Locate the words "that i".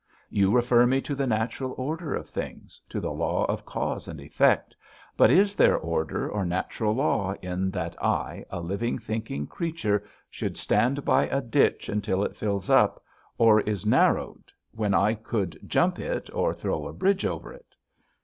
7.69-8.43